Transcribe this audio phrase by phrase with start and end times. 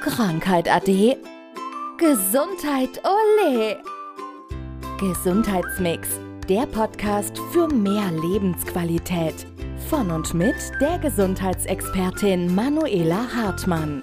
[0.00, 1.18] Krankheit ade.
[1.98, 3.76] Gesundheit ole.
[4.98, 6.08] Gesundheitsmix,
[6.48, 9.46] der Podcast für mehr Lebensqualität.
[9.90, 14.02] Von und mit der Gesundheitsexpertin Manuela Hartmann.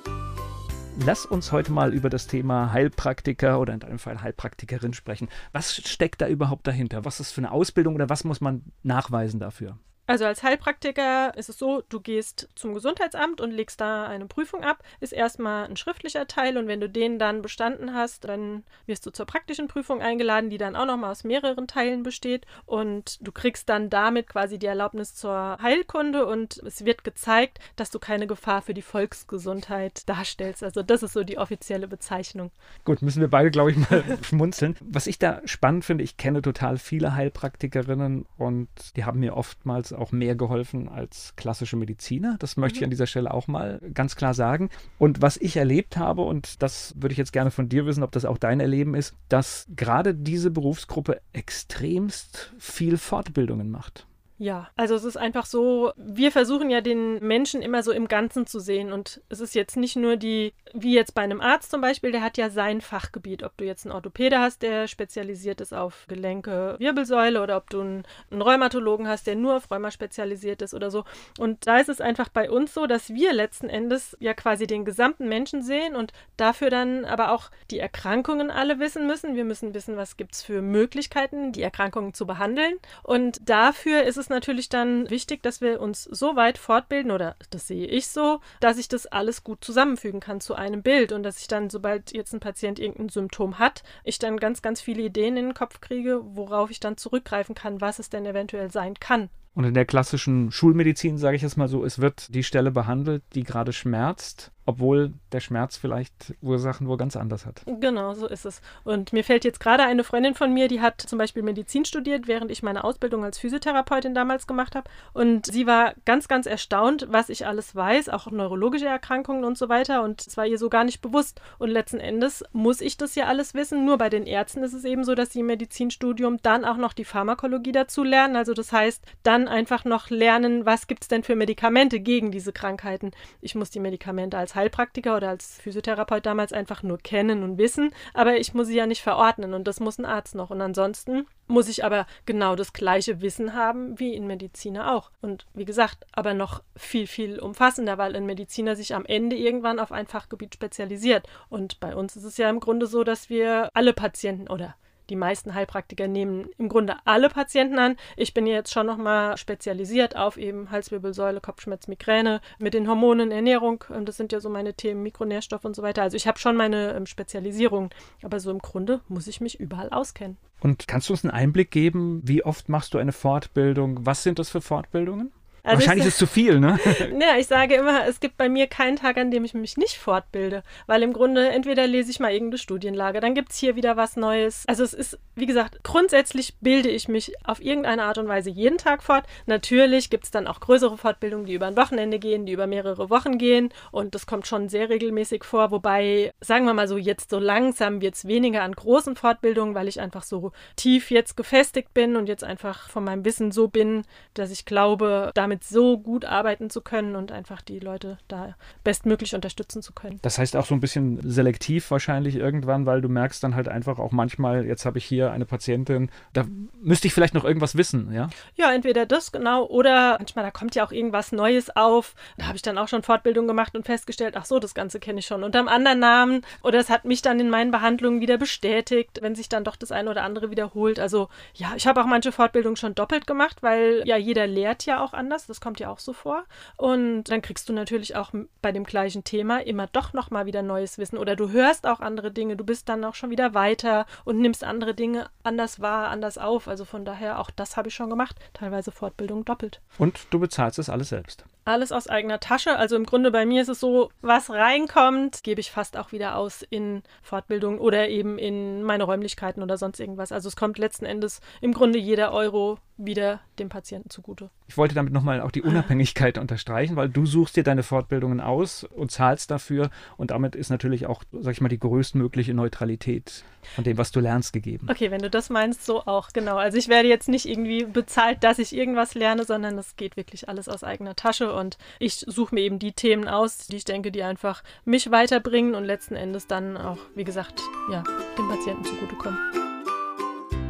[1.04, 5.30] Lass uns heute mal über das Thema Heilpraktiker oder in deinem Fall Heilpraktikerin sprechen.
[5.52, 7.06] Was steckt da überhaupt dahinter?
[7.06, 9.80] Was ist für eine Ausbildung oder was muss man nachweisen dafür?
[10.08, 14.64] Also als Heilpraktiker ist es so, du gehst zum Gesundheitsamt und legst da eine Prüfung
[14.64, 19.06] ab, ist erstmal ein schriftlicher Teil und wenn du den dann bestanden hast, dann wirst
[19.06, 23.34] du zur praktischen Prüfung eingeladen, die dann auch nochmal aus mehreren Teilen besteht und du
[23.34, 28.28] kriegst dann damit quasi die Erlaubnis zur Heilkunde und es wird gezeigt, dass du keine
[28.28, 30.64] Gefahr für die Volksgesundheit darstellst.
[30.64, 32.52] Also das ist so die offizielle Bezeichnung.
[32.86, 34.78] Gut, müssen wir beide, glaube ich, mal schmunzeln.
[34.80, 39.97] Was ich da spannend finde, ich kenne total viele Heilpraktikerinnen und die haben mir oftmals
[39.98, 42.38] auch mehr geholfen als klassische Mediziner.
[42.40, 42.80] Das möchte mhm.
[42.80, 44.70] ich an dieser Stelle auch mal ganz klar sagen.
[44.98, 48.12] Und was ich erlebt habe, und das würde ich jetzt gerne von dir wissen, ob
[48.12, 54.08] das auch dein Erleben ist, dass gerade diese Berufsgruppe extremst viel Fortbildungen macht.
[54.40, 58.46] Ja, also es ist einfach so, wir versuchen ja den Menschen immer so im Ganzen
[58.46, 61.82] zu sehen und es ist jetzt nicht nur die, wie jetzt bei einem Arzt zum
[61.82, 65.74] Beispiel, der hat ja sein Fachgebiet, ob du jetzt einen Orthopäde hast, der spezialisiert ist
[65.74, 70.62] auf Gelenke, Wirbelsäule oder ob du einen, einen Rheumatologen hast, der nur auf Rheuma spezialisiert
[70.62, 71.04] ist oder so.
[71.40, 74.86] Und da ist es einfach bei uns so, dass wir letzten Endes ja quasi den
[74.86, 79.36] gesamten Menschen sehen und dafür dann aber auch die Erkrankungen alle wissen müssen.
[79.36, 84.18] Wir müssen wissen, was gibt es für Möglichkeiten, die Erkrankungen zu behandeln und dafür ist
[84.18, 88.08] es es natürlich dann wichtig, dass wir uns so weit fortbilden, oder das sehe ich
[88.08, 91.70] so, dass ich das alles gut zusammenfügen kann zu einem Bild und dass ich dann,
[91.70, 95.54] sobald jetzt ein Patient irgendein Symptom hat, ich dann ganz, ganz viele Ideen in den
[95.54, 99.30] Kopf kriege, worauf ich dann zurückgreifen kann, was es denn eventuell sein kann.
[99.54, 103.24] Und in der klassischen Schulmedizin, sage ich es mal so, es wird die Stelle behandelt,
[103.34, 107.62] die gerade schmerzt obwohl der Schmerz vielleicht Ursachen wo ganz anders hat.
[107.66, 108.62] Genau, so ist es.
[108.84, 112.28] Und mir fällt jetzt gerade eine Freundin von mir, die hat zum Beispiel Medizin studiert,
[112.28, 114.90] während ich meine Ausbildung als Physiotherapeutin damals gemacht habe.
[115.14, 119.70] Und sie war ganz, ganz erstaunt, was ich alles weiß, auch neurologische Erkrankungen und so
[119.70, 120.04] weiter.
[120.04, 121.40] Und es war ihr so gar nicht bewusst.
[121.60, 123.86] Und letzten Endes muss ich das ja alles wissen.
[123.86, 126.92] Nur bei den Ärzten ist es eben so, dass sie im Medizinstudium dann auch noch
[126.92, 128.36] die Pharmakologie dazu lernen.
[128.36, 132.52] Also das heißt, dann einfach noch lernen, was gibt es denn für Medikamente gegen diese
[132.52, 133.12] Krankheiten.
[133.40, 137.94] Ich muss die Medikamente als Heilpraktiker oder als Physiotherapeut damals einfach nur kennen und wissen,
[138.14, 140.50] aber ich muss sie ja nicht verordnen und das muss ein Arzt noch.
[140.50, 145.12] Und ansonsten muss ich aber genau das gleiche Wissen haben wie ein Mediziner auch.
[145.22, 149.80] Und wie gesagt, aber noch viel, viel umfassender, weil ein Mediziner sich am Ende irgendwann
[149.80, 151.28] auf ein Fachgebiet spezialisiert.
[151.48, 154.76] Und bei uns ist es ja im Grunde so, dass wir alle Patienten oder
[155.10, 157.98] die meisten Heilpraktiker nehmen im Grunde alle Patienten an.
[158.16, 163.84] Ich bin jetzt schon nochmal spezialisiert auf eben Halswirbelsäule, Kopfschmerz, Migräne mit den Hormonen, Ernährung.
[163.94, 166.02] Ähm, das sind ja so meine Themen, Mikronährstoff und so weiter.
[166.02, 167.90] Also ich habe schon meine ähm, Spezialisierung,
[168.24, 170.38] aber so im Grunde muss ich mich überall auskennen.
[170.60, 174.06] Und kannst du uns einen Einblick geben, wie oft machst du eine Fortbildung?
[174.06, 175.32] Was sind das für Fortbildungen?
[175.68, 176.80] Also Wahrscheinlich ist es zu viel, ne?
[177.20, 179.98] ja, ich sage immer, es gibt bei mir keinen Tag, an dem ich mich nicht
[179.98, 180.64] fortbilde.
[180.86, 184.16] Weil im Grunde entweder lese ich mal irgendeine Studienlage, dann gibt es hier wieder was
[184.16, 184.64] Neues.
[184.68, 188.78] Also es ist, wie gesagt, grundsätzlich bilde ich mich auf irgendeine Art und Weise jeden
[188.78, 189.26] Tag fort.
[189.46, 193.10] Natürlich gibt es dann auch größere Fortbildungen, die über ein Wochenende gehen, die über mehrere
[193.10, 193.70] Wochen gehen.
[193.92, 195.72] Und das kommt schon sehr regelmäßig vor.
[195.72, 199.90] Wobei, sagen wir mal so, jetzt so langsam wird es weniger an großen Fortbildungen, weil
[199.90, 204.04] ich einfach so tief jetzt gefestigt bin und jetzt einfach von meinem Wissen so bin,
[204.34, 208.56] dass ich glaube, damit damit so gut arbeiten zu können und einfach die Leute da
[208.84, 210.20] bestmöglich unterstützen zu können.
[210.22, 214.00] Das heißt auch so ein bisschen selektiv wahrscheinlich irgendwann, weil du merkst dann halt einfach
[214.00, 216.46] auch manchmal, jetzt habe ich hier eine Patientin, da
[216.82, 218.30] müsste ich vielleicht noch irgendwas wissen, ja?
[218.56, 222.16] Ja, entweder das genau oder manchmal da kommt ja auch irgendwas Neues auf.
[222.38, 225.20] Da habe ich dann auch schon Fortbildung gemacht und festgestellt, ach so, das Ganze kenne
[225.20, 228.38] ich schon unter einem anderen Namen oder es hat mich dann in meinen Behandlungen wieder
[228.38, 231.00] bestätigt, wenn sich dann doch das eine oder andere wiederholt.
[231.00, 235.02] Also ja, ich habe auch manche Fortbildungen schon doppelt gemacht, weil ja jeder lehrt ja
[235.02, 236.44] auch anders das kommt ja auch so vor.
[236.76, 238.32] Und dann kriegst du natürlich auch
[238.62, 242.32] bei dem gleichen Thema immer doch nochmal wieder neues Wissen oder du hörst auch andere
[242.32, 246.38] Dinge, du bist dann auch schon wieder weiter und nimmst andere Dinge anders wahr, anders
[246.38, 246.68] auf.
[246.68, 249.82] Also von daher, auch das habe ich schon gemacht, teilweise Fortbildung doppelt.
[249.98, 252.78] Und du bezahlst es alles selbst alles aus eigener Tasche.
[252.78, 256.38] Also im Grunde bei mir ist es so, was reinkommt, gebe ich fast auch wieder
[256.38, 260.32] aus in Fortbildung oder eben in meine Räumlichkeiten oder sonst irgendwas.
[260.32, 264.50] Also es kommt letzten Endes im Grunde jeder Euro wieder dem Patienten zugute.
[264.68, 268.40] Ich wollte damit noch nochmal auch die Unabhängigkeit unterstreichen, weil du suchst dir deine Fortbildungen
[268.40, 273.44] aus und zahlst dafür und damit ist natürlich auch, sag ich mal, die größtmögliche Neutralität
[273.76, 274.88] von dem, was du lernst, gegeben.
[274.90, 276.56] Okay, wenn du das meinst, so auch, genau.
[276.56, 280.48] Also ich werde jetzt nicht irgendwie bezahlt, dass ich irgendwas lerne, sondern es geht wirklich
[280.48, 284.12] alles aus eigener Tasche und ich suche mir eben die Themen aus, die ich denke,
[284.12, 287.62] die einfach mich weiterbringen und letzten Endes dann auch, wie gesagt,
[287.92, 288.04] ja,
[288.38, 289.40] dem Patienten zugutekommen.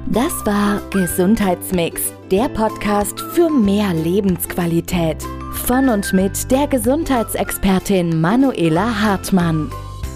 [0.07, 5.21] Das war Gesundheitsmix, der Podcast für mehr Lebensqualität.
[5.65, 9.69] Von und mit der Gesundheitsexpertin Manuela Hartmann.